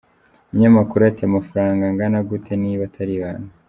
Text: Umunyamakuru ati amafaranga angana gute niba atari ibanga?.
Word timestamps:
Umunyamakuru 0.49 1.01
ati 1.09 1.21
amafaranga 1.25 1.81
angana 1.85 2.19
gute 2.29 2.51
niba 2.63 2.83
atari 2.89 3.11
ibanga?. 3.17 3.49